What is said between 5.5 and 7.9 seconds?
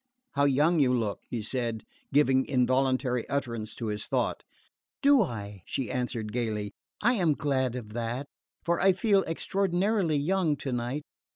she answered gaily. "I am glad